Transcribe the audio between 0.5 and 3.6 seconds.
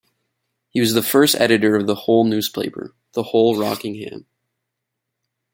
He was the first editor of a Hull newspaper, the "Hull